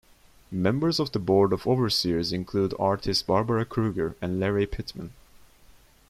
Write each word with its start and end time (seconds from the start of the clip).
Members 0.49 0.99
of 0.99 1.11
the 1.11 1.19
Board 1.19 1.53
of 1.53 1.67
Overseers 1.67 2.33
include 2.33 2.73
artists 2.79 3.21
Barbara 3.21 3.65
Kruger 3.65 4.15
and 4.19 4.39
Lari 4.39 4.65
Pittman. 4.65 5.13